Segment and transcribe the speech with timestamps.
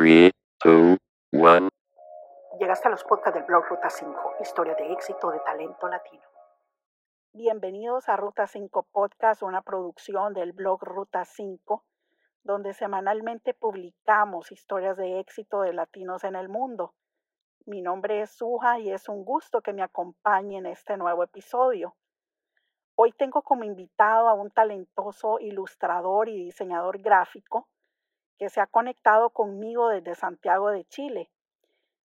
[0.00, 0.30] 3,
[0.62, 0.96] 2,
[1.32, 1.68] 1.
[2.60, 6.22] Llegaste a los podcasts del blog Ruta 5, historia de éxito de talento latino.
[7.32, 11.84] Bienvenidos a Ruta 5 Podcast, una producción del blog Ruta 5,
[12.44, 16.94] donde semanalmente publicamos historias de éxito de latinos en el mundo.
[17.66, 21.96] Mi nombre es Suja y es un gusto que me acompañe en este nuevo episodio.
[22.94, 27.66] Hoy tengo como invitado a un talentoso ilustrador y diseñador gráfico
[28.38, 31.30] que se ha conectado conmigo desde Santiago de Chile.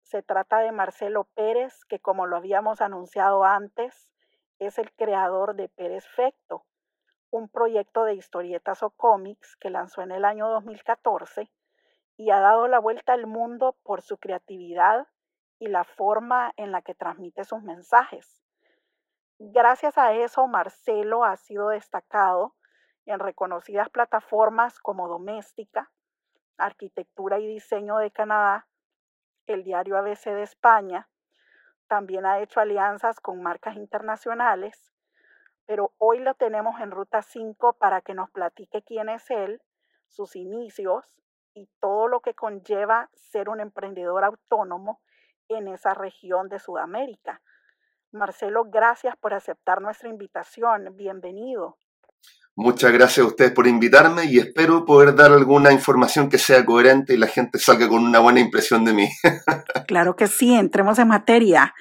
[0.02, 4.08] Se trata de Marcelo Pérez, que como lo habíamos anunciado antes,
[4.58, 6.64] es el creador de Pérez Fecto,
[7.30, 11.50] un proyecto de historietas o cómics que lanzó en el año 2014
[12.16, 15.08] y ha dado la vuelta al mundo por su creatividad
[15.58, 18.42] y la forma en la que transmite sus mensajes.
[19.38, 22.54] Gracias a eso, Marcelo ha sido destacado
[23.06, 25.90] en reconocidas plataformas como Doméstica,
[26.56, 28.66] Arquitectura y Diseño de Canadá,
[29.46, 31.08] el diario ABC de España,
[31.88, 34.92] también ha hecho alianzas con marcas internacionales,
[35.66, 39.60] pero hoy lo tenemos en Ruta 5 para que nos platique quién es él,
[40.06, 41.20] sus inicios
[41.54, 45.00] y todo lo que conlleva ser un emprendedor autónomo
[45.48, 47.42] en esa región de Sudamérica.
[48.10, 50.96] Marcelo, gracias por aceptar nuestra invitación.
[50.96, 51.78] Bienvenido.
[52.54, 57.14] Muchas gracias a ustedes por invitarme y espero poder dar alguna información que sea coherente
[57.14, 59.08] y la gente salga con una buena impresión de mí.
[59.88, 61.74] claro que sí, entremos en materia.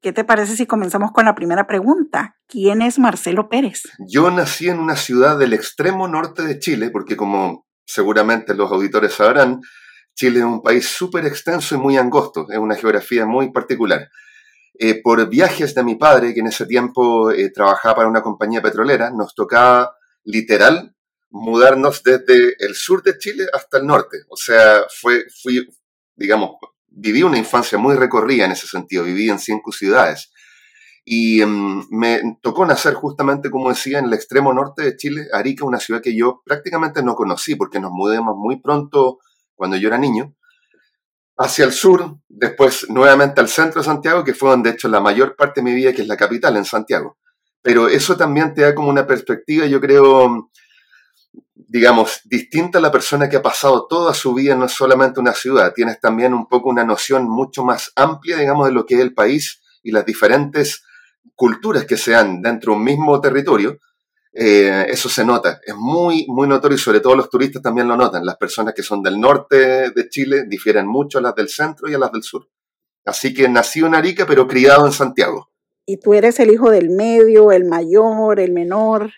[0.00, 2.36] ¿Qué te parece si comenzamos con la primera pregunta?
[2.48, 3.82] ¿Quién es Marcelo Pérez?
[4.08, 9.14] Yo nací en una ciudad del extremo norte de Chile, porque como seguramente los auditores
[9.14, 9.60] sabrán,
[10.14, 14.08] Chile es un país súper extenso y muy angosto, es una geografía muy particular.
[14.80, 18.62] Eh, por viajes de mi padre, que en ese tiempo eh, trabajaba para una compañía
[18.62, 19.92] petrolera, nos tocaba
[20.24, 20.94] literal
[21.30, 24.18] mudarnos desde el sur de Chile hasta el norte.
[24.28, 25.66] O sea, fue, fui,
[26.16, 30.32] digamos, viví una infancia muy recorrida en ese sentido, viví en cinco ciudades.
[31.04, 35.64] Y em, me tocó nacer justamente, como decía, en el extremo norte de Chile, Arica,
[35.64, 39.18] una ciudad que yo prácticamente no conocí porque nos mudamos muy pronto
[39.54, 40.34] cuando yo era niño,
[41.36, 45.00] hacia el sur, después nuevamente al centro de Santiago, que fue donde he hecho la
[45.00, 47.16] mayor parte de mi vida, que es la capital, en Santiago
[47.62, 50.50] pero eso también te da como una perspectiva, yo creo,
[51.54, 55.72] digamos, distinta a la persona que ha pasado toda su vida no solamente una ciudad,
[55.74, 59.14] tienes también un poco una noción mucho más amplia, digamos, de lo que es el
[59.14, 60.84] país y las diferentes
[61.34, 63.78] culturas que se dan dentro de un mismo territorio.
[64.32, 67.96] Eh, eso se nota, es muy, muy notorio y sobre todo los turistas también lo
[67.96, 68.24] notan.
[68.24, 71.94] Las personas que son del norte de Chile difieren mucho a las del centro y
[71.94, 72.48] a las del sur.
[73.04, 75.50] Así que nací en Arica, pero criado en Santiago.
[75.90, 79.10] ¿Y tú eres el hijo del medio, el mayor, el menor?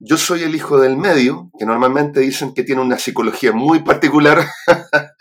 [0.00, 4.44] Yo soy el hijo del medio, que normalmente dicen que tiene una psicología muy particular.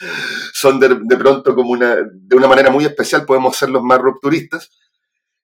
[0.55, 4.71] Son de, pronto como una, de una manera muy especial, podemos ser los más rupturistas.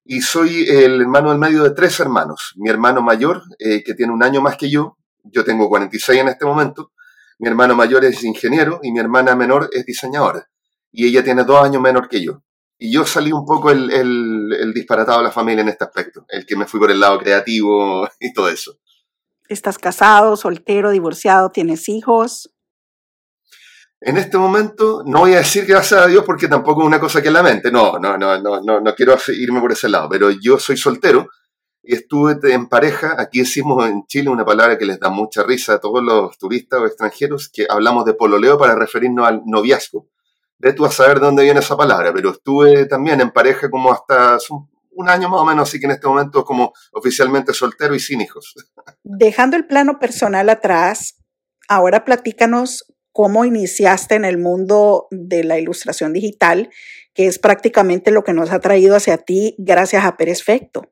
[0.03, 2.53] Y soy el hermano del medio de tres hermanos.
[2.55, 6.29] Mi hermano mayor, eh, que tiene un año más que yo, yo tengo 46 en
[6.29, 6.91] este momento.
[7.37, 10.49] Mi hermano mayor es ingeniero y mi hermana menor es diseñadora.
[10.91, 12.41] Y ella tiene dos años menor que yo.
[12.81, 16.45] Y yo salí un poco el, el, disparatado de la familia en este aspecto, el
[16.45, 18.79] que me fui por el lado creativo y todo eso.
[19.49, 21.49] ¿Estás casado, soltero, divorciado?
[21.49, 22.53] ¿Tienes hijos?
[23.99, 27.21] En este momento no voy a decir gracias a Dios porque tampoco es una cosa
[27.21, 30.57] que lamente, no, no, no, no, no, no quiero irme por ese lado, pero yo
[30.57, 31.27] soy soltero
[31.83, 35.73] y estuve en pareja, aquí decimos en Chile una palabra que les da mucha risa
[35.73, 40.07] a todos los turistas o extranjeros, que hablamos de pololeo para referirnos al noviazgo
[40.59, 43.91] de tú a saber de dónde viene esa palabra, pero estuve también en pareja como
[43.91, 44.37] hasta
[44.91, 48.21] un año más o menos, así que en este momento como oficialmente soltero y sin
[48.21, 48.53] hijos.
[49.03, 51.15] Dejando el plano personal atrás,
[51.69, 56.69] ahora platícanos cómo iniciaste en el mundo de la ilustración digital,
[57.13, 60.91] que es prácticamente lo que nos ha traído hacia ti gracias a Pérez Fecto.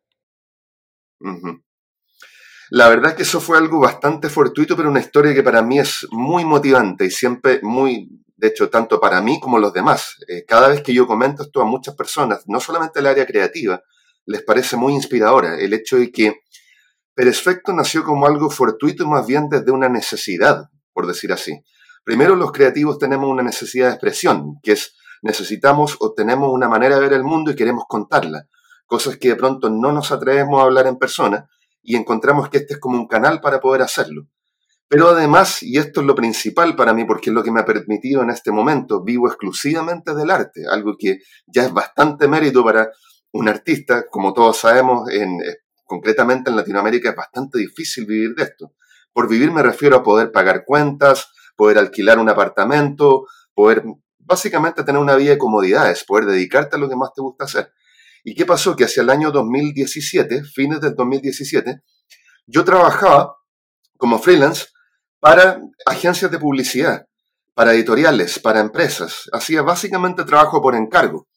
[2.69, 6.05] La verdad que eso fue algo bastante fortuito, pero una historia que para mí es
[6.11, 10.15] muy motivante y siempre muy, de hecho, tanto para mí como los demás.
[10.27, 13.81] Eh, cada vez que yo comento esto a muchas personas, no solamente el área creativa,
[14.25, 16.41] les parece muy inspiradora el hecho de que
[17.17, 21.63] Perfecto nació como algo fortuito más bien desde una necesidad, por decir así.
[22.03, 26.95] Primero, los creativos tenemos una necesidad de expresión, que es necesitamos o tenemos una manera
[26.95, 28.43] de ver el mundo y queremos contarla.
[28.85, 31.49] Cosas que de pronto no nos atrevemos a hablar en persona
[31.87, 34.27] y encontramos que este es como un canal para poder hacerlo.
[34.89, 37.65] Pero además, y esto es lo principal para mí porque es lo que me ha
[37.65, 42.91] permitido en este momento, vivo exclusivamente del arte, algo que ya es bastante mérito para
[43.31, 48.43] un artista, como todos sabemos, en, eh, concretamente en Latinoamérica es bastante difícil vivir de
[48.43, 48.73] esto.
[49.13, 53.85] Por vivir me refiero a poder pagar cuentas, poder alquilar un apartamento, poder
[54.19, 57.71] básicamente tener una vida de comodidades, poder dedicarte a lo que más te gusta hacer.
[58.23, 58.75] ¿Y qué pasó?
[58.75, 61.81] Que hacia el año 2017, fines del 2017,
[62.45, 63.35] yo trabajaba
[63.97, 64.67] como freelance
[65.19, 67.07] para agencias de publicidad,
[67.53, 69.29] para editoriales, para empresas.
[69.33, 71.27] Hacía básicamente trabajo por encargo.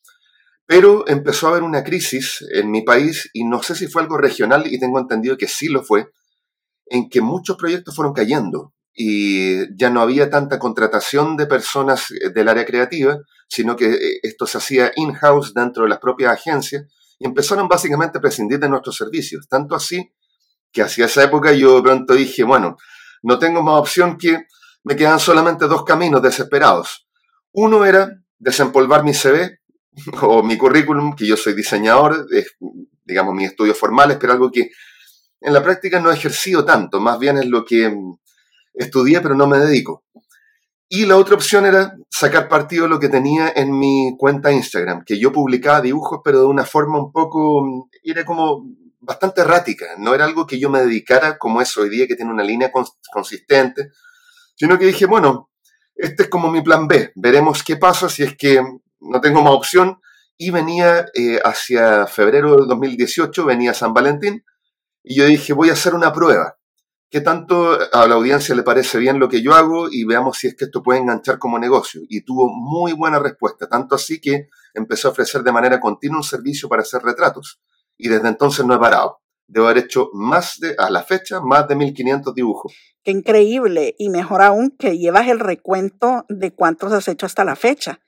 [0.66, 4.18] Pero empezó a haber una crisis en mi país y no sé si fue algo
[4.18, 6.08] regional y tengo entendido que sí lo fue,
[6.86, 8.72] en que muchos proyectos fueron cayendo
[9.02, 13.17] y ya no había tanta contratación de personas eh, del área creativa,
[13.49, 16.85] sino que eh, esto se hacía in-house dentro de las propias agencias
[17.19, 19.49] y empezaron básicamente a prescindir de nuestros servicios.
[19.49, 20.12] Tanto así
[20.70, 22.76] que hacia esa época yo de pronto dije, bueno,
[23.23, 24.44] no tengo más opción que
[24.85, 27.08] me quedan solamente dos caminos desesperados.
[27.52, 29.61] Uno era desempolvar mi CV
[30.20, 32.26] o mi currículum, que yo soy diseñador,
[33.06, 34.70] digamos mis estudios formales, pero algo que
[35.41, 38.19] en la práctica no he ejercido tanto, más bien es lo que mm,
[38.82, 40.04] estudié pero no me dedico.
[40.88, 45.04] Y la otra opción era sacar partido de lo que tenía en mi cuenta Instagram,
[45.04, 48.64] que yo publicaba dibujos pero de una forma un poco, era como
[48.98, 52.32] bastante errática, no era algo que yo me dedicara como es hoy día, que tiene
[52.32, 52.72] una línea
[53.12, 53.90] consistente,
[54.56, 55.50] sino que dije, bueno,
[55.94, 58.60] este es como mi plan B, veremos qué pasa si es que
[59.00, 60.00] no tengo más opción,
[60.36, 64.44] y venía eh, hacia febrero del 2018, venía San Valentín,
[65.02, 66.56] y yo dije, voy a hacer una prueba.
[67.10, 69.88] ¿Qué tanto a la audiencia le parece bien lo que yo hago?
[69.90, 72.02] Y veamos si es que esto puede enganchar como negocio.
[72.08, 76.22] Y tuvo muy buena respuesta, tanto así que empezó a ofrecer de manera continua un
[76.22, 77.60] servicio para hacer retratos.
[77.98, 79.18] Y desde entonces no he parado.
[79.48, 82.72] Debo haber hecho más de, a la fecha, más de 1500 dibujos.
[83.02, 83.96] Qué increíble.
[83.98, 87.98] Y mejor aún que llevas el recuento de cuántos has hecho hasta la fecha.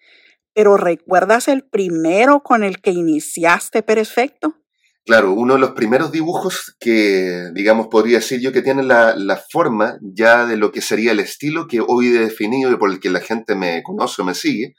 [0.54, 4.61] Pero ¿recuerdas el primero con el que iniciaste Perfecto?
[5.04, 9.98] Claro, uno de los primeros dibujos que, digamos, podría decir yo que tiene la, forma
[10.00, 13.10] ya de lo que sería el estilo que hoy he definido y por el que
[13.10, 14.74] la gente me conoce o me sigue,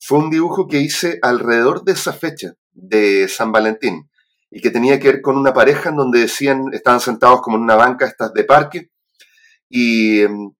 [0.00, 4.08] fue un dibujo que hice alrededor de esa fecha de San Valentín
[4.50, 7.64] y que tenía que ver con una pareja en donde decían, estaban sentados como en
[7.64, 8.90] una banca estas de parque
[9.68, 10.52] y em,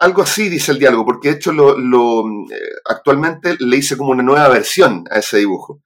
[0.00, 4.22] algo así dice el diálogo, porque de hecho lo, eh, actualmente le hice como una
[4.22, 5.82] nueva versión a ese dibujo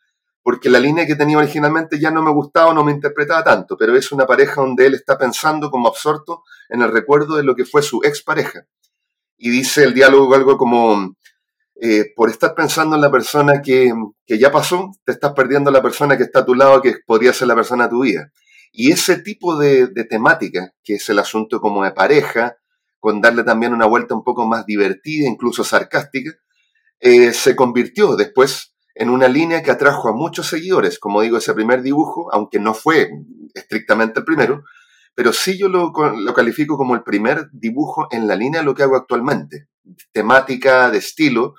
[0.47, 3.97] porque la línea que tenía originalmente ya no me gustaba no me interpretaba tanto, pero
[3.97, 7.65] es una pareja donde él está pensando como absorto en el recuerdo de lo que
[7.65, 8.65] fue su expareja.
[9.37, 11.17] Y dice el diálogo algo como,
[11.83, 13.93] eh, por estar pensando en la persona que,
[14.29, 17.49] ya pasó, te estás perdiendo la persona que está a tu lado, que podría ser
[17.49, 18.31] la persona de tu vida.
[18.71, 22.57] Y ese tipo de, temática, que es el asunto como de pareja,
[23.01, 26.31] con darle también una vuelta un poco más divertida, incluso sarcástica,
[27.01, 31.53] eh, se convirtió después en una línea que atrajo a muchos seguidores, como digo, ese
[31.53, 33.11] primer dibujo, aunque no fue
[33.55, 34.65] estrictamente el primero,
[35.15, 38.75] pero sí yo lo, lo, califico como el primer dibujo en la línea de lo
[38.75, 39.69] que hago actualmente,
[40.13, 41.55] temática, de estilo,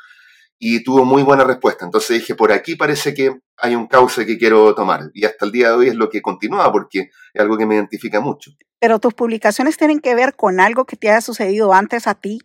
[0.58, 1.86] y tuvo muy buena respuesta.
[1.86, 5.52] Entonces dije, por aquí parece que hay un cauce que quiero tomar, y hasta el
[5.52, 8.52] día de hoy es lo que continúa, porque es algo que me identifica mucho.
[8.80, 12.40] Pero tus publicaciones tienen que ver con algo que te haya sucedido antes a ti,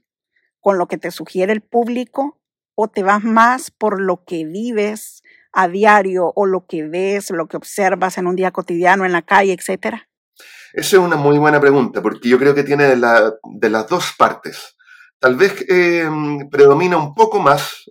[0.60, 2.41] con lo que te sugiere el público,
[2.74, 5.22] o te vas más por lo que vives
[5.52, 9.22] a diario o lo que ves, lo que observas en un día cotidiano en la
[9.22, 10.08] calle, etcétera?
[10.72, 14.76] Esa es una muy buena pregunta, porque yo creo que tiene de, las dos partes.
[15.18, 16.08] Tal vez eh,
[16.50, 17.84] predomina un poco más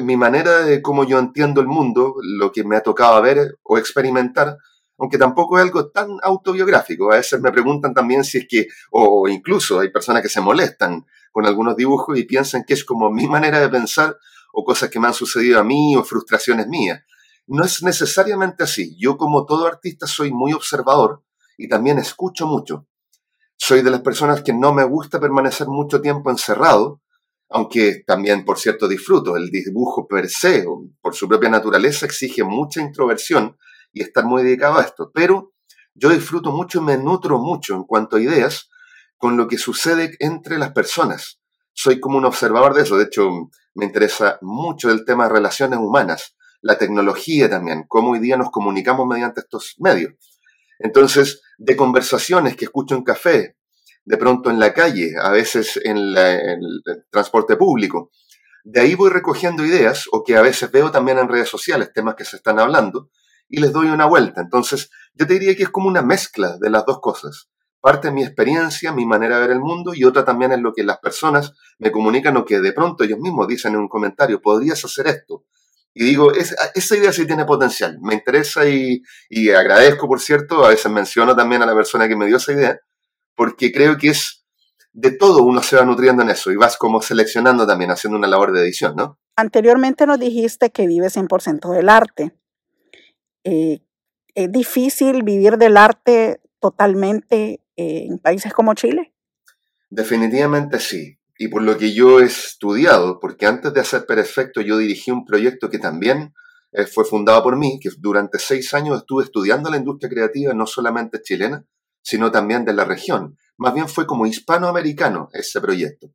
[0.00, 3.78] mi manera de cómo yo entiendo el mundo, lo que me ha tocado ver o
[3.78, 4.56] experimentar,
[4.98, 7.12] aunque tampoco es algo tan autobiográfico.
[7.12, 11.04] A veces me preguntan también si es que, o incluso hay personas que se molestan
[11.32, 14.16] con algunos dibujos y piensan que es como mi manera de pensar
[14.52, 17.02] o cosas que me han sucedido a mí o frustraciones mías.
[17.46, 18.96] No es necesariamente así.
[19.00, 21.24] Yo como todo artista soy muy observador
[21.56, 22.86] y también escucho mucho.
[23.56, 27.00] Soy de las personas que no me gusta permanecer mucho tiempo encerrado,
[27.48, 29.36] aunque también, por cierto, disfruto.
[29.36, 30.64] El dibujo per se,
[31.00, 33.56] por su propia naturaleza, exige mucha introversión
[33.92, 35.10] y estar muy dedicado a esto.
[35.12, 35.52] Pero
[35.94, 38.68] yo disfruto mucho y me nutro mucho en cuanto a ideas
[39.22, 41.38] con lo que sucede entre las personas.
[41.72, 43.30] Soy como un observador de eso, de hecho
[43.72, 48.50] me interesa mucho el tema de relaciones humanas, la tecnología también, cómo hoy día nos
[48.50, 50.14] comunicamos mediante estos medios.
[50.80, 53.56] Entonces, de conversaciones que escucho en café,
[54.04, 58.10] de pronto en la calle, a veces en, el transporte público,
[58.64, 62.16] de ahí voy recogiendo ideas o que a veces veo también en redes sociales, temas
[62.16, 63.08] que se están hablando,
[63.48, 64.40] y les doy una vuelta.
[64.40, 67.51] Entonces, yo te diría que es como una mezcla de las dos cosas
[67.82, 70.72] parte de mi experiencia, mi manera de ver el mundo y otra también es lo
[70.72, 74.40] que las personas me comunican o que de pronto ellos mismos dicen en un comentario,
[74.40, 75.44] podrías hacer esto.
[75.92, 79.02] Y digo, esa idea sí tiene potencial, me interesa y,
[79.50, 82.78] agradezco, por cierto, a veces menciono también a la persona que me dio esa idea,
[83.34, 84.46] porque creo que es
[84.92, 88.28] de todo uno se va nutriendo en eso y vas como seleccionando también, haciendo una
[88.28, 89.18] labor de edición, ¿no?
[89.36, 92.32] Anteriormente nos dijiste que vives 100% del arte.
[93.44, 93.80] Eh,
[94.34, 97.60] ¿Es difícil vivir del arte totalmente
[98.06, 99.14] en países como Chile?
[99.90, 101.18] Definitivamente sí.
[101.38, 105.24] Y por lo que yo he estudiado, porque antes de hacer Perfecto yo dirigí un
[105.24, 106.34] proyecto que también
[106.72, 110.66] eh, fue fundado por mí, que durante seis años estuve estudiando la industria creativa, no
[110.66, 111.64] solamente chilena,
[112.02, 113.36] sino también de la región.
[113.58, 116.12] Más bien fue como hispanoamericano ese proyecto.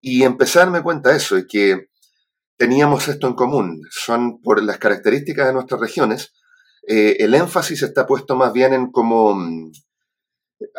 [0.00, 1.88] Y empecé a darme cuenta de eso, de que
[2.56, 3.82] teníamos esto en común.
[3.90, 6.32] Son por las características de nuestras regiones,
[6.86, 9.72] eh, el énfasis está puesto más bien en como mm,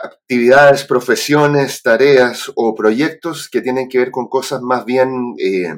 [0.01, 5.73] actividades, profesiones, tareas o proyectos que tienen que ver con cosas más bien eh,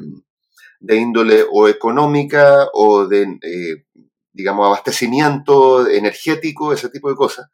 [0.79, 3.85] de índole o económica o de, eh,
[4.31, 7.47] digamos, abastecimiento energético, ese tipo de cosas.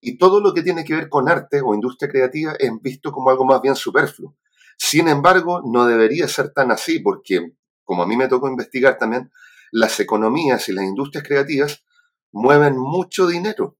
[0.00, 3.30] Y todo lo que tiene que ver con arte o industria creativa es visto como
[3.30, 4.34] algo más bien superfluo.
[4.78, 7.52] Sin embargo, no debería ser tan así porque,
[7.84, 9.30] como a mí me tocó investigar también,
[9.72, 11.84] las economías y las industrias creativas
[12.32, 13.76] mueven mucho dinero.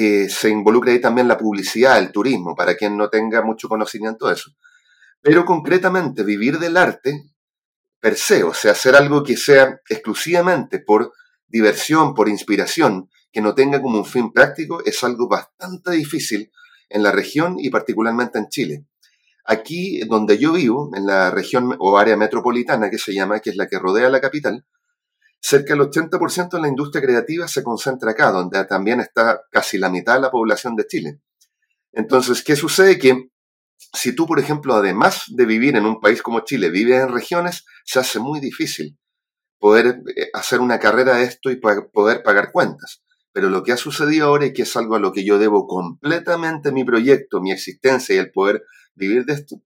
[0.00, 4.28] Eh, se involucra ahí también la publicidad, el turismo, para quien no tenga mucho conocimiento
[4.28, 4.52] de eso.
[5.20, 7.32] Pero concretamente, vivir del arte
[7.98, 11.12] per se, o sea, hacer algo que sea exclusivamente por
[11.48, 16.52] diversión, por inspiración, que no tenga como un fin práctico, es algo bastante difícil
[16.88, 18.86] en la región y particularmente en Chile.
[19.46, 23.56] Aquí donde yo vivo, en la región o área metropolitana que se llama, que es
[23.56, 24.64] la que rodea la capital,
[25.40, 29.90] cerca del 80% de la industria creativa se concentra acá, donde también está casi la
[29.90, 31.20] mitad de la población de Chile.
[31.92, 32.98] Entonces, ¿qué sucede?
[32.98, 33.30] Que
[33.92, 37.64] si tú, por ejemplo, además de vivir en un país como Chile, vives en regiones,
[37.84, 38.98] se hace muy difícil
[39.58, 43.02] poder eh, hacer una carrera de esto y poder pagar cuentas.
[43.32, 45.66] Pero lo que ha sucedido ahora y que es algo a lo que yo debo
[45.66, 48.64] completamente mi proyecto, mi existencia y el poder
[48.94, 49.56] vivir de esto,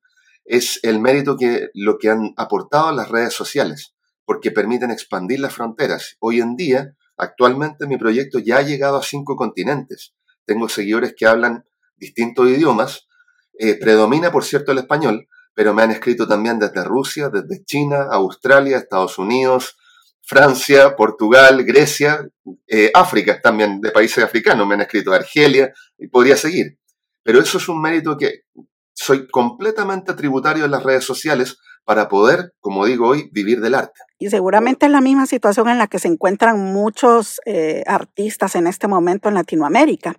[0.45, 5.55] es el mérito que lo que han aportado las redes sociales, porque permiten expandir las
[5.55, 6.17] fronteras.
[6.21, 10.15] Hoy en día, actualmente mi proyecto ya ha llegado a cinco continentes.
[10.45, 11.65] Tengo seguidores que hablan
[11.97, 13.09] distintos idiomas
[13.59, 18.07] eh, predomina, por cierto, el español, pero me han escrito también desde Rusia, desde China,
[18.11, 19.77] Australia, Estados Unidos,
[20.23, 22.29] Francia, Portugal, Grecia,
[22.67, 26.79] eh, África también, de países africanos, me han escrito Argelia, y podría seguir.
[27.23, 28.43] Pero eso es un mérito que
[28.93, 34.01] soy completamente tributario en las redes sociales para poder, como digo hoy, vivir del arte.
[34.19, 38.67] Y seguramente es la misma situación en la que se encuentran muchos eh, artistas en
[38.67, 40.17] este momento en Latinoamérica.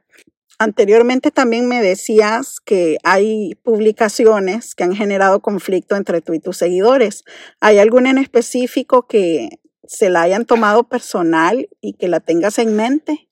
[0.59, 6.57] Anteriormente también me decías que hay publicaciones que han generado conflicto entre tú y tus
[6.57, 7.23] seguidores.
[7.59, 9.49] ¿Hay alguna en específico que
[9.85, 13.29] se la hayan tomado personal y que la tengas en mente?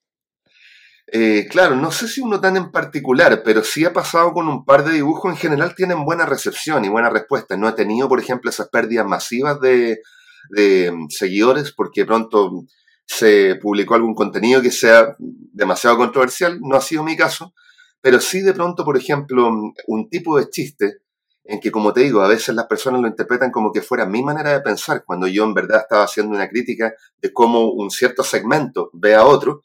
[1.14, 4.64] Eh, claro, no sé si uno tan en particular, pero sí ha pasado con un
[4.64, 5.30] par de dibujos.
[5.30, 7.54] En general tienen buena recepción y buena respuesta.
[7.54, 10.00] No he tenido, por ejemplo, esas pérdidas masivas de,
[10.48, 12.64] de mm, seguidores porque pronto
[13.04, 17.52] se publicó algún contenido que sea demasiado controversial, no ha sido mi caso,
[18.00, 19.50] pero sí de pronto, por ejemplo,
[19.86, 21.02] un tipo de chiste
[21.44, 24.22] en que, como te digo, a veces las personas lo interpretan como que fuera mi
[24.22, 28.22] manera de pensar, cuando yo en verdad estaba haciendo una crítica de cómo un cierto
[28.22, 29.62] segmento ve a otro,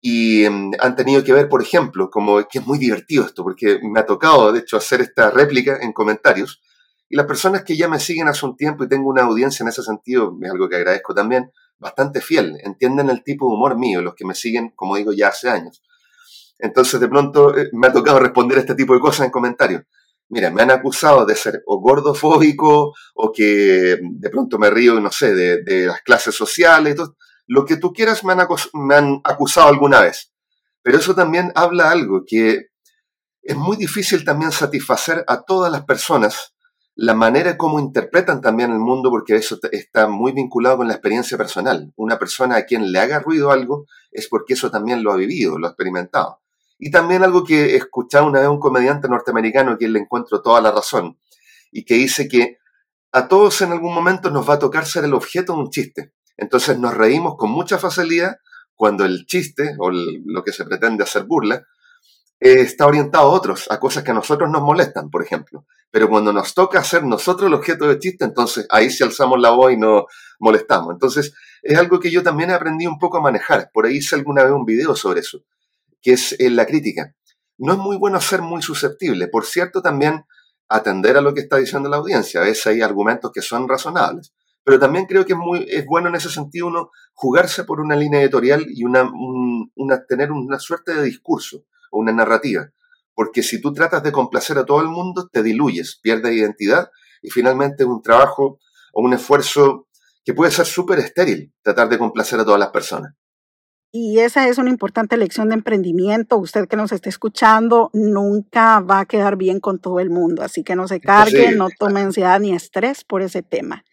[0.00, 3.80] y em, han tenido que ver, por ejemplo, como que es muy divertido esto, porque
[3.82, 6.60] me ha tocado, de hecho, hacer esta réplica en comentarios,
[7.08, 9.68] y las personas que ya me siguen hace un tiempo y tengo una audiencia en
[9.68, 14.00] ese sentido, es algo que agradezco también, bastante fiel, entienden el tipo de humor mío,
[14.00, 15.82] los que me siguen, como digo, ya hace años.
[16.58, 19.82] Entonces, de pronto eh, me ha tocado responder este tipo de cosas en comentarios.
[20.28, 25.10] Mira, me han acusado de ser o gordofóbico o que de pronto me río, no
[25.10, 26.94] sé, de, las clases sociales.
[26.94, 27.16] Todo.
[27.52, 30.32] Lo que tú quieras me han, acusado alguna vez.
[30.82, 32.68] Pero eso también habla algo, que
[33.42, 36.54] es muy difícil también satisfacer a todas las personas
[36.94, 41.36] la manera como interpretan también el mundo, porque eso está muy vinculado con la experiencia
[41.36, 41.92] personal.
[41.96, 45.58] Una persona a quien le haga ruido algo es porque eso también lo ha vivido,
[45.58, 46.40] lo ha experimentado.
[46.78, 50.60] Y también algo que escuchaba una vez un comediante norteamericano, a quien le encuentro toda
[50.60, 51.18] la razón,
[51.72, 52.58] y que dice que
[53.10, 56.12] a todos en algún momento nos va a tocar ser el objeto de un chiste.
[56.40, 58.38] Entonces nos reímos con mucha facilidad
[58.74, 61.66] cuando el chiste o lo que se pretende hacer burla
[62.40, 65.66] eh, está orientado a otros, a cosas que a nosotros nos molestan, por ejemplo.
[65.90, 69.50] Pero cuando nos toca ser nosotros el objeto de chiste, entonces ahí sí alzamos la
[69.50, 70.04] voz y nos
[70.38, 70.94] molestamos.
[70.94, 73.70] Entonces es algo que yo también he aprendido un poco a manejar.
[73.74, 75.40] Por ahí hice alguna vez un video sobre eso,
[76.00, 77.14] que es en la crítica.
[77.58, 79.28] No es muy bueno ser muy susceptible.
[79.28, 80.24] Por cierto, también
[80.70, 82.40] atender a lo que está diciendo la audiencia.
[82.40, 84.32] A veces hay argumentos que son razonables.
[84.64, 87.96] Pero también creo que es, muy, es bueno en ese sentido uno jugarse por una
[87.96, 89.10] línea editorial y una,
[89.74, 92.70] una tener una suerte de discurso o una narrativa.
[93.14, 96.88] porque si tú tratas de complacer a todo el mundo, te diluyes, pierdes identidad
[97.20, 98.58] y finalmente es un trabajo
[98.92, 99.88] o un esfuerzo
[100.24, 103.14] que puede ser súper estéril, tratar de complacer a todas las personas.
[103.92, 106.38] Y esa es una importante lección de emprendimiento.
[106.38, 110.62] Usted que nos esté escuchando nunca va a quedar bien con todo el mundo, así
[110.62, 113.84] que no se cargue, no tome ansiedad ni estrés por ese tema.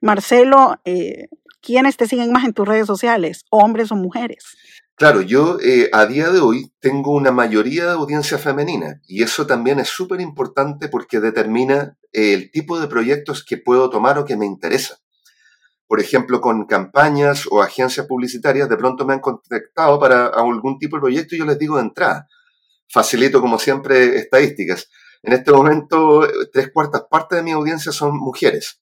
[0.00, 1.28] Marcelo, eh,
[1.60, 4.56] ¿quiénes te siguen más en tus redes sociales, hombres o mujeres?
[4.98, 9.46] Claro, yo eh, a día de hoy tengo una mayoría de audiencia femenina y eso
[9.46, 14.24] también es súper importante porque determina eh, el tipo de proyectos que puedo tomar o
[14.24, 14.96] que me interesa.
[15.86, 20.96] Por ejemplo, con campañas o agencias publicitarias, de pronto me han contactado para algún tipo
[20.96, 22.26] de proyecto y yo les digo de entrada.
[22.88, 24.88] Facilito, como siempre, estadísticas.
[25.22, 28.80] En este momento, tres cuartas partes de mi audiencia son mujeres.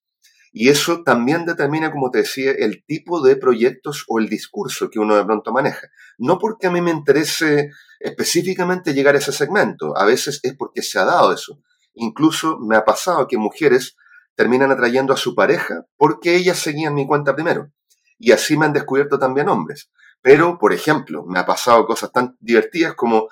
[0.57, 5.01] Y eso también determina, como te decía, el tipo de proyectos o el discurso que
[5.01, 5.89] uno de pronto maneja.
[6.17, 10.83] No porque a mí me interese específicamente llegar a ese segmento, a veces es porque
[10.83, 11.59] se ha dado eso.
[11.95, 13.97] Incluso me ha pasado que mujeres
[14.37, 17.73] terminan atrayendo a su pareja porque ellas seguían mi cuenta primero.
[18.17, 19.91] Y así me han descubierto también hombres.
[20.23, 23.27] Pero, por ejemplo, me ha pasado cosas tan divertidas como,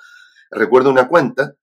[0.51, 1.55] recuerdo una cuenta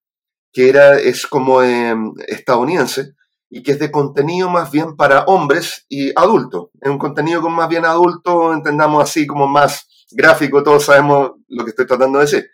[0.53, 3.15] que era, es como em, estadounidense,
[3.49, 6.69] y que es de contenido más bien para hombres y adultos.
[6.79, 11.63] Es un contenido con más bien adulto, entendamos así como más gráfico, todos sabemos lo
[11.63, 12.49] que estoy tratando de decir.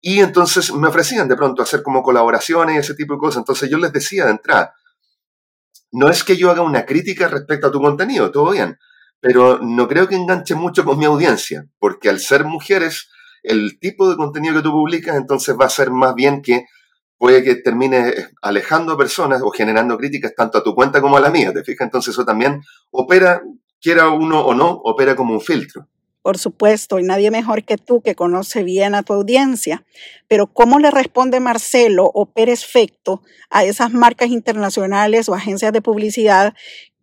[0.00, 3.38] Y entonces me ofrecían de pronto hacer como colaboraciones y ese tipo de cosas.
[3.38, 4.74] Entonces yo les decía de entrada,
[5.92, 8.78] no es que yo haga una crítica respecto a tu contenido, todo bien,
[9.20, 13.08] pero no creo que enganche mucho con mi audiencia, porque al ser mujeres,
[13.44, 16.66] el tipo de contenido que tú publicas entonces va a ser más bien que
[17.24, 18.12] puede que termine
[18.42, 21.64] alejando a personas o generando críticas tanto a tu cuenta como a la mía, ¿te
[21.64, 21.86] fijas?
[21.86, 23.40] Entonces eso también opera,
[23.80, 25.88] quiera uno o no, opera como un filtro.
[26.20, 29.86] Por supuesto, y nadie mejor que tú que conoce bien a tu audiencia.
[30.28, 35.80] Pero ¿cómo le responde Marcelo o Pérez Fecto a esas marcas internacionales o agencias de
[35.80, 36.52] publicidad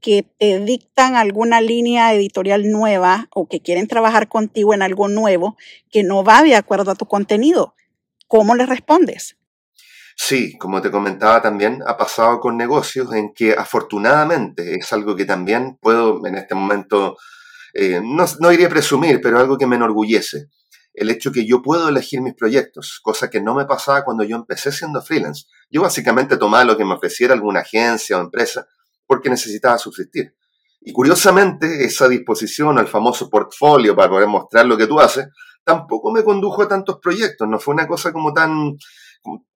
[0.02, 5.58] que te dictan alguna línea editorial nueva o que quieren trabajar contigo en algo nuevo
[5.90, 7.74] que no va de acuerdo a tu contenido?
[8.28, 9.36] ¿Cómo le respondes?
[10.16, 15.26] Sí, como te comentaba también, ha pasado con negocios en que afortunadamente es algo que
[15.26, 17.18] también puedo en este momento,
[17.74, 20.48] eh, no, no diría presumir, pero algo que me enorgullece.
[20.94, 24.36] El hecho que yo puedo elegir mis proyectos, cosa que no me pasaba cuando yo
[24.36, 25.46] empecé siendo freelance.
[25.70, 28.68] Yo básicamente tomaba lo que me ofreciera alguna agencia o empresa
[29.08, 30.36] porque necesitaba subsistir.
[30.82, 35.28] Y curiosamente, esa disposición al famoso portfolio para poder mostrar lo que tú haces,
[35.64, 37.48] tampoco me condujo a tantos proyectos.
[37.48, 38.78] No fue una cosa como tan,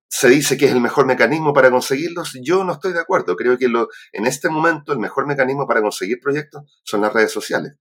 [0.08, 3.36] se dice que es el mejor mecanismo para conseguirlos, yo no estoy de acuerdo.
[3.36, 7.74] Creo que en este momento el mejor mecanismo para conseguir proyectos son las redes sociales.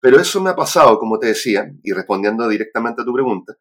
[0.00, 3.54] Pero eso me ha pasado, como te decía, y respondiendo directamente a tu pregunta,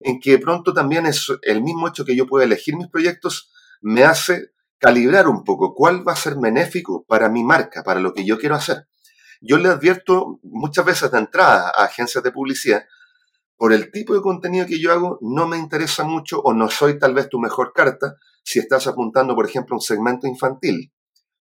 [0.00, 3.50] en que pronto también es el mismo hecho que yo pueda elegir mis proyectos
[3.82, 8.14] me hace calibrar un poco cuál va a ser benéfico para mi marca, para lo
[8.14, 8.88] que yo quiero hacer.
[9.40, 12.84] Yo le advierto muchas veces de entrada a agencias de publicidad
[13.62, 16.98] por el tipo de contenido que yo hago, no me interesa mucho o no soy
[16.98, 20.92] tal vez tu mejor carta si estás apuntando, por ejemplo, a un segmento infantil,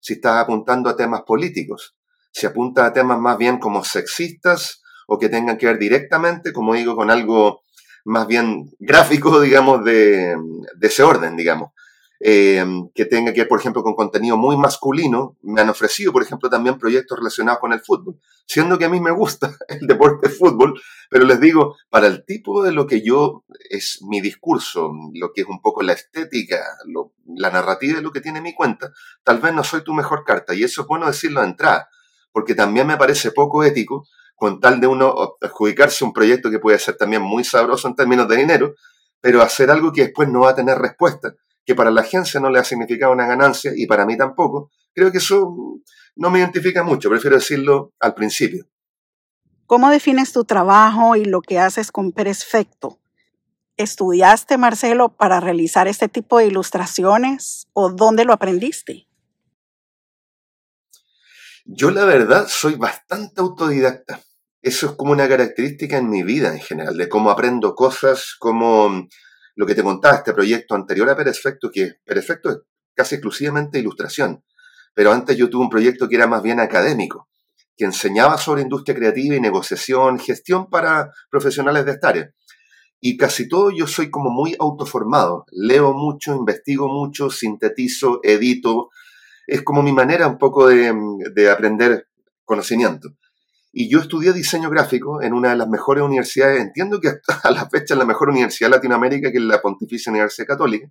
[0.00, 1.96] si estás apuntando a temas políticos,
[2.30, 6.74] si apuntas a temas más bien como sexistas o que tengan que ver directamente, como
[6.74, 7.62] digo, con algo
[8.04, 10.36] más bien gráfico, digamos, de,
[10.76, 11.70] de ese orden, digamos.
[12.22, 12.62] Eh,
[12.94, 15.38] que tenga que ver, por ejemplo, con contenido muy masculino.
[15.42, 19.00] Me han ofrecido, por ejemplo, también proyectos relacionados con el fútbol, siendo que a mí
[19.00, 20.78] me gusta el deporte de fútbol,
[21.08, 25.42] pero les digo, para el tipo de lo que yo es mi discurso, lo que
[25.42, 26.58] es un poco la estética,
[27.26, 28.92] la narrativa de lo que tiene mi cuenta,
[29.24, 30.54] tal vez no soy tu mejor carta.
[30.54, 31.88] Y eso es bueno decirlo de entrada,
[32.32, 34.06] porque también me parece poco ético
[34.36, 38.28] con tal de uno adjudicarse un proyecto que puede ser también muy sabroso en términos
[38.28, 38.74] de dinero,
[39.20, 42.50] pero hacer algo que después no va a tener respuesta que para la agencia no
[42.50, 45.54] le ha significado una ganancia y para mí tampoco, creo que eso
[46.16, 48.66] no me identifica mucho, prefiero decirlo al principio.
[49.66, 52.98] ¿Cómo defines tu trabajo y lo que haces con Perfecto?
[53.76, 59.06] ¿Estudiaste, Marcelo, para realizar este tipo de ilustraciones o dónde lo aprendiste?
[61.64, 64.20] Yo la verdad soy bastante autodidacta.
[64.60, 69.06] Eso es como una característica en mi vida en general, de cómo aprendo cosas, cómo
[69.56, 72.58] lo que te contaba, este proyecto anterior a Perfecto, que Perfecto es
[72.94, 74.44] casi exclusivamente ilustración,
[74.94, 77.28] pero antes yo tuve un proyecto que era más bien académico,
[77.76, 82.30] que enseñaba sobre industria creativa y negociación, gestión para profesionales de esta área.
[83.00, 88.90] Y casi todo yo soy como muy autoformado, leo mucho, investigo mucho, sintetizo, edito,
[89.46, 90.94] es como mi manera un poco de,
[91.34, 92.06] de aprender
[92.44, 93.08] conocimiento.
[93.72, 97.68] Y yo estudié diseño gráfico en una de las mejores universidades, entiendo que a la
[97.68, 100.88] fecha es la mejor universidad de Latinoamérica, que es la Pontificia Universidad Católica.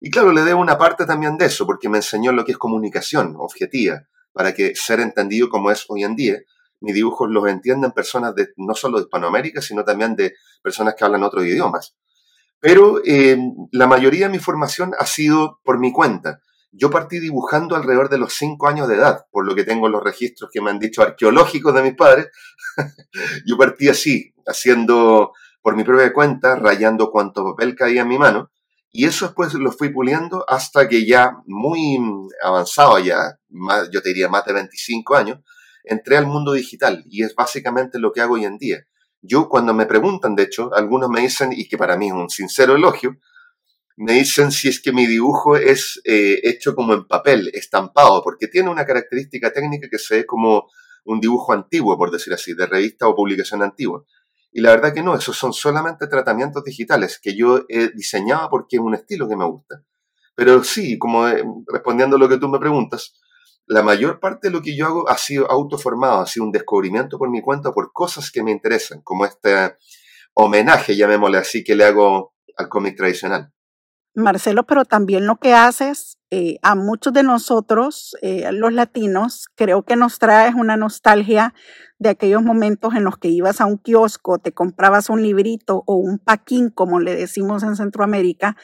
[0.00, 2.58] Y claro, le debo una parte también de eso, porque me enseñó lo que es
[2.58, 6.38] comunicación objetiva, para que ser entendido como es hoy en día,
[6.84, 11.04] mis dibujos los entienden personas de no solo de Hispanoamérica, sino también de personas que
[11.04, 11.94] hablan otros idiomas.
[12.60, 13.38] Pero eh,
[13.72, 16.40] la mayoría de mi formación ha sido por mi cuenta.
[16.76, 20.02] Yo partí dibujando alrededor de los cinco años de edad, por lo que tengo los
[20.02, 22.28] registros que me han dicho arqueológicos de mis padres.
[23.46, 25.32] Yo partí así, haciendo
[25.62, 28.50] por mi propia cuenta, rayando cuanto papel caía en mi mano.
[28.90, 31.98] Y eso después lo fui puliendo hasta que ya muy
[32.42, 35.40] avanzado, ya más, yo te diría más de 25 años,
[35.82, 38.84] entré al mundo digital y es básicamente lo que hago hoy en día.
[39.20, 42.28] Yo cuando me preguntan, de hecho, algunos me dicen, y que para mí es un
[42.28, 43.16] sincero elogio,
[43.96, 48.48] me dicen si es que mi dibujo es eh, hecho como en papel, estampado, porque
[48.48, 50.68] tiene una característica técnica que se ve como
[51.04, 54.04] un dibujo antiguo, por decir así, de revista o publicación antigua.
[54.52, 58.76] Y la verdad que no, esos son solamente tratamientos digitales que yo he diseñado porque
[58.76, 59.82] es un estilo que me gusta.
[60.34, 63.14] Pero sí, como eh, respondiendo a lo que tú me preguntas,
[63.66, 67.18] la mayor parte de lo que yo hago ha sido autoformado, ha sido un descubrimiento
[67.18, 69.76] por mi cuenta por cosas que me interesan, como este
[70.34, 73.53] homenaje, llamémosle así, que le hago al cómic tradicional.
[74.14, 79.84] Marcelo, pero también lo que haces eh, a muchos de nosotros, eh, los latinos, creo
[79.84, 81.54] que nos trae una nostalgia
[81.98, 85.96] de aquellos momentos en los que ibas a un kiosco, te comprabas un librito o
[85.96, 88.56] un paquín, como le decimos en Centroamérica,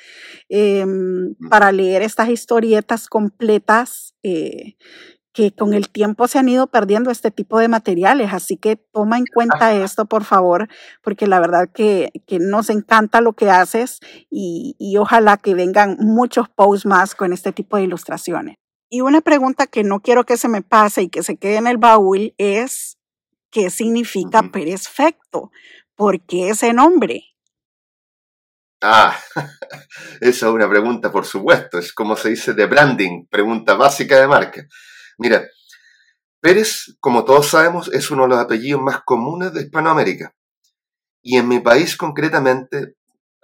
[0.49, 4.77] em, para leer estas historietas completas eh,
[5.33, 8.33] que con el tiempo se han ido perdiendo este tipo de materiales.
[8.33, 10.69] Así que toma en cuenta esto, por favor,
[11.03, 16.49] porque la verdad que, nos encanta lo que haces y, y, ojalá que vengan muchos
[16.49, 18.57] posts más con este tipo de ilustraciones.
[18.89, 21.69] Y una pregunta que no quiero que se me pase y que se quede en
[21.69, 22.99] el baúl es,
[23.51, 25.53] ¿qué significa perfecto?
[25.95, 27.25] ¿Por qué ese nombre?
[28.83, 29.17] Ah,
[30.21, 31.79] esa es una pregunta, por supuesto.
[31.79, 34.67] Es como se dice de branding, pregunta básica de marca.
[35.21, 35.47] Mira,
[36.41, 40.35] Pérez, como todos sabemos, es uno de los apellidos más comunes de Hispanoamérica.
[41.21, 42.95] Y en mi país concretamente,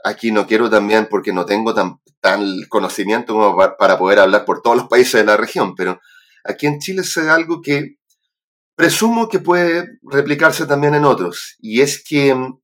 [0.03, 4.63] aquí no quiero también porque no tengo tan, tan conocimiento como para poder hablar por
[4.63, 6.01] todos los países de la región, pero
[6.45, 7.99] aquí en Chile se da algo que
[8.75, 12.59] presumo que puede replicarse también en otros, y es que mm,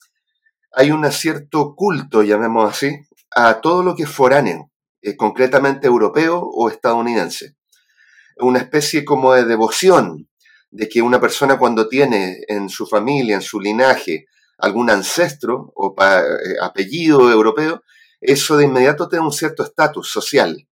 [0.72, 2.96] hay un cierto culto, llamemos así,
[3.30, 4.70] a todo lo que es foráneo,
[5.02, 7.56] eh, concretamente europeo o estadounidense
[8.38, 10.28] una especie como de devoción
[10.70, 14.26] de que una persona cuando tiene en su familia, en su linaje,
[14.58, 16.22] algún ancestro o eh,
[16.62, 17.82] apellido europeo,
[18.20, 20.68] eso de inmediato te da un cierto estatus social,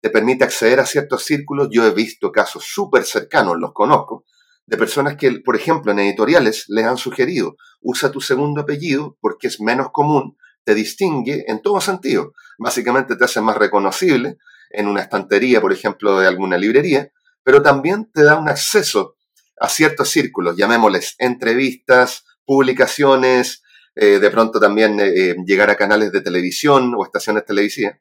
[0.00, 1.68] te permite acceder a ciertos círculos.
[1.70, 4.24] Yo he visto casos súper cercanos, los conozco,
[4.66, 9.48] de personas que, por ejemplo, en editoriales les han sugerido, usa tu segundo apellido porque
[9.48, 12.34] es menos común, te distingue en todo sentido.
[12.58, 14.38] Básicamente te hace más reconocible
[14.70, 17.10] en una estantería, por ejemplo, de alguna librería,
[17.42, 19.16] pero también te da un acceso
[19.58, 23.62] a ciertos círculos, llamémosles entrevistas, publicaciones,
[23.94, 27.98] eh, de pronto también eh, eh, llegar a canales de televisión o estaciones televisivas.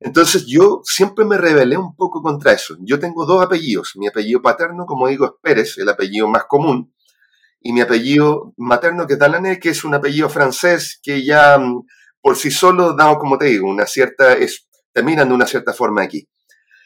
[0.00, 2.76] Entonces yo siempre me rebelé un poco contra eso.
[2.80, 3.92] Yo tengo dos apellidos.
[3.96, 6.92] Mi apellido paterno, como digo, es Pérez, el apellido más común,
[7.60, 11.86] y mi apellido materno, que es Dalané, que es un apellido francés que ya mm,
[12.20, 14.34] por sí solo da, como te digo, una cierta,
[14.92, 16.28] terminan de una cierta forma aquí.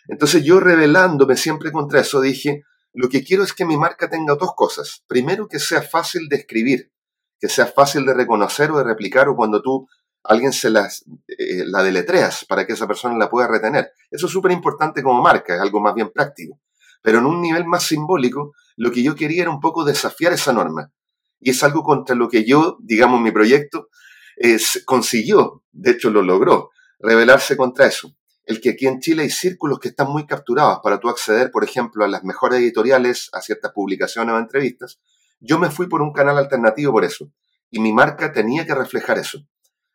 [0.09, 4.35] Entonces yo revelándome siempre contra eso dije, lo que quiero es que mi marca tenga
[4.37, 5.05] dos cosas.
[5.07, 6.93] Primero, que sea fácil de escribir,
[7.39, 9.87] que sea fácil de reconocer o de replicar o cuando tú
[10.25, 13.91] alguien se las, eh, la deletreas para que esa persona la pueda retener.
[14.11, 16.61] Eso es súper importante como marca, es algo más bien práctico.
[17.03, 20.53] Pero en un nivel más simbólico, lo que yo quería era un poco desafiar esa
[20.53, 20.91] norma.
[21.39, 23.89] Y es algo contra lo que yo, digamos, mi proyecto
[24.37, 28.15] eh, consiguió, de hecho lo logró, rebelarse contra eso.
[28.45, 31.65] El que aquí en Chile hay círculos que están muy capturados para tú acceder, por
[31.65, 35.01] ejemplo, a las mejores editoriales, a ciertas publicaciones o entrevistas.
[35.41, 37.31] Yo me fui por un canal alternativo por eso.
[37.71, 39.41] Y mi marca tenía que reflejar eso.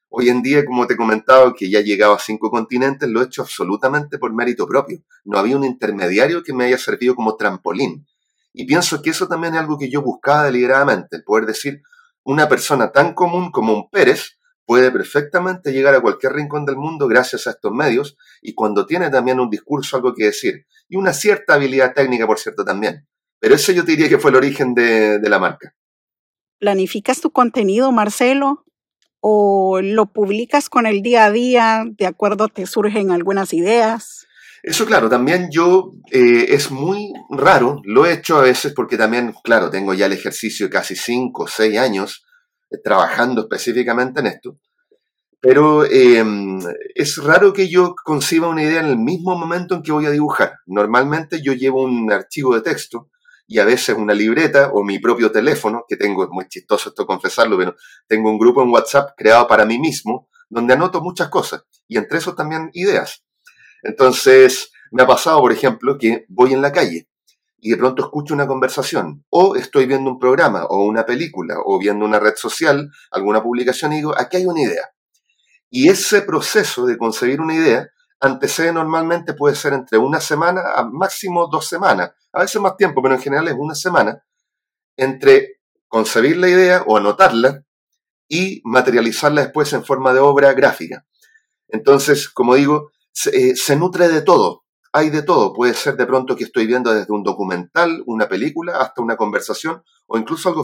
[0.09, 3.21] Hoy en día, como te he comentado, que ya he llegado a cinco continentes, lo
[3.21, 4.99] he hecho absolutamente por mérito propio.
[5.23, 8.05] No había un intermediario que me haya servido como trampolín.
[8.51, 11.81] Y pienso que eso también es algo que yo buscaba deliberadamente, el poder decir,
[12.23, 14.37] una persona tan común como un Pérez
[14.71, 19.09] puede perfectamente llegar a cualquier rincón del mundo gracias a estos medios y cuando tiene
[19.09, 23.05] también un discurso, algo que decir y una cierta habilidad técnica, por cierto, también.
[23.37, 25.75] Pero eso yo te diría que fue el origen de, de la marca.
[26.57, 28.63] ¿Planificas tu contenido, Marcelo?
[29.19, 31.83] ¿O lo publicas con el día a día?
[31.85, 34.25] ¿De acuerdo te surgen algunas ideas?
[34.63, 39.33] Eso, claro, también yo eh, es muy raro, lo he hecho a veces porque también,
[39.43, 42.23] claro, tengo ya el ejercicio de casi cinco o seis años
[42.83, 44.57] trabajando específicamente en esto,
[45.39, 46.59] Pero em,
[46.93, 50.11] es raro que yo conciba una idea en el mismo momento en que voy a
[50.11, 50.59] dibujar.
[50.67, 53.09] Normalmente yo llevo un archivo de texto
[53.47, 57.07] y a veces una libreta o mi propio teléfono, que tengo, es muy chistoso esto
[57.07, 57.75] confesarlo, pero
[58.07, 62.19] tengo un grupo en WhatsApp creado para mí mismo, donde anoto muchas cosas y entre
[62.19, 63.25] eso también ideas.
[63.83, 67.09] Entonces, me ha pasado, por ejemplo, que voy en la calle
[67.61, 71.77] y de pronto escucho una conversación o estoy viendo un programa o una película o
[71.77, 74.89] viendo una red social, alguna publicación y digo, aquí hay una idea.
[75.69, 77.87] Y ese proceso de concebir una idea
[78.19, 83.01] antecede normalmente puede ser entre una semana a máximo dos semanas, a veces más tiempo,
[83.01, 84.23] pero en general es una semana,
[84.97, 87.63] entre concebir la idea o anotarla
[88.27, 91.05] y materializarla después en forma de obra gráfica.
[91.67, 94.63] Entonces, como digo, se, eh, nutre de todo,
[94.93, 95.53] hay de todo.
[95.53, 99.83] Puede ser de pronto que estoy viendo desde un documental, una película, hasta una conversación
[100.07, 100.59] o incluso algo